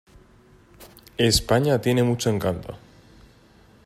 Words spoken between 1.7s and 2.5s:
tiene mucho